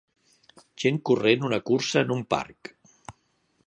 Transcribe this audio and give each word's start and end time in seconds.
Gent 0.83 0.97
corrent 1.11 1.47
una 1.51 1.61
cursa 1.71 2.05
en 2.07 2.17
un 2.19 2.27
parc. 2.37 2.77